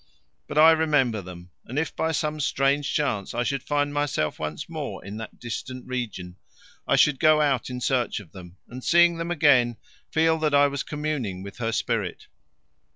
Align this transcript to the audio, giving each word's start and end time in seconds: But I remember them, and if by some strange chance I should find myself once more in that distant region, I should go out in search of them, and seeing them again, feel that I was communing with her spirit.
But 0.47 0.57
I 0.57 0.71
remember 0.71 1.21
them, 1.21 1.51
and 1.63 1.77
if 1.77 1.95
by 1.95 2.11
some 2.11 2.39
strange 2.39 2.91
chance 2.91 3.35
I 3.35 3.43
should 3.43 3.61
find 3.61 3.93
myself 3.93 4.39
once 4.39 4.67
more 4.67 5.05
in 5.05 5.17
that 5.17 5.37
distant 5.39 5.85
region, 5.85 6.37
I 6.87 6.95
should 6.95 7.19
go 7.19 7.39
out 7.39 7.69
in 7.69 7.79
search 7.79 8.19
of 8.19 8.31
them, 8.31 8.57
and 8.67 8.83
seeing 8.83 9.17
them 9.17 9.29
again, 9.29 9.77
feel 10.09 10.39
that 10.39 10.55
I 10.55 10.65
was 10.65 10.81
communing 10.81 11.43
with 11.43 11.57
her 11.59 11.71
spirit. 11.71 12.25